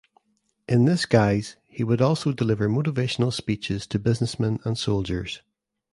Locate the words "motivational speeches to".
2.67-3.99